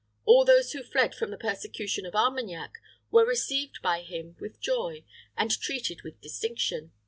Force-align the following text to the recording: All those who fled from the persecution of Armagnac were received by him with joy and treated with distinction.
All 0.25 0.45
those 0.45 0.71
who 0.71 0.81
fled 0.81 1.13
from 1.13 1.29
the 1.29 1.37
persecution 1.37 2.07
of 2.07 2.15
Armagnac 2.15 2.73
were 3.11 3.23
received 3.23 3.83
by 3.83 4.01
him 4.01 4.35
with 4.39 4.59
joy 4.59 5.03
and 5.37 5.51
treated 5.51 6.01
with 6.01 6.19
distinction. 6.21 6.91